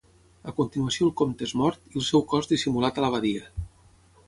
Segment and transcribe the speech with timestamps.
[0.51, 3.49] A continuació el comte és mort i el seu cos dissimulat a la badia.